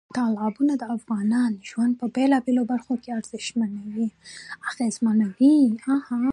تالابونه 0.17 0.73
د 0.77 0.83
افغانانو 0.97 1.63
ژوند 1.69 1.93
په 1.99 2.05
بېلابېلو 2.15 2.63
برخو 2.71 2.93
کې 3.03 3.09
اغېزمنوي. 3.19 4.09